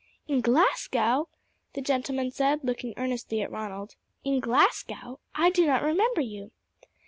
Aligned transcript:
"In 0.27 0.41
Glasgow!" 0.41 1.29
the 1.73 1.81
gentleman 1.83 2.31
said, 2.31 2.61
looking 2.63 2.95
earnestly 2.97 3.43
at 3.43 3.51
Ronald. 3.51 3.93
"In 4.23 4.39
Glasgow! 4.39 5.19
I 5.35 5.51
do 5.51 5.67
not 5.67 5.83
remember 5.83 6.21
you." 6.21 6.49